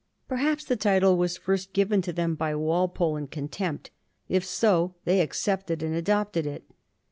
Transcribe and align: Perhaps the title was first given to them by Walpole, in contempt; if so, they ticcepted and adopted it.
Perhaps 0.27 0.65
the 0.65 0.75
title 0.75 1.15
was 1.15 1.37
first 1.37 1.73
given 1.73 2.01
to 2.01 2.11
them 2.11 2.33
by 2.33 2.55
Walpole, 2.55 3.17
in 3.17 3.27
contempt; 3.27 3.91
if 4.27 4.43
so, 4.43 4.95
they 5.05 5.19
ticcepted 5.23 5.83
and 5.83 5.93
adopted 5.93 6.47
it. 6.47 6.63